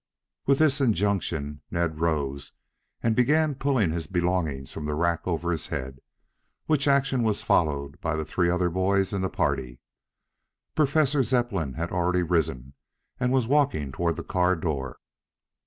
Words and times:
With 0.47 0.57
this 0.57 0.81
injunction, 0.81 1.61
Ned 1.69 1.99
rose 1.99 2.53
and 3.03 3.15
began 3.15 3.53
pulling 3.53 3.91
his 3.91 4.07
belongings 4.07 4.71
from 4.71 4.87
the 4.87 4.95
rack 4.95 5.27
over 5.27 5.51
his 5.51 5.67
head, 5.67 5.99
which 6.65 6.87
action 6.87 7.21
was 7.21 7.43
followed 7.43 8.01
by 8.01 8.15
the 8.15 8.25
three 8.25 8.49
other 8.49 8.71
boys 8.71 9.13
in 9.13 9.21
the 9.21 9.29
party. 9.29 9.79
Professor 10.73 11.21
Zepplin 11.21 11.73
had 11.75 11.91
already 11.91 12.23
risen 12.23 12.73
and 13.19 13.31
was 13.31 13.45
walking 13.45 13.91
toward 13.91 14.15
the 14.15 14.23
car 14.23 14.55
door. 14.55 14.97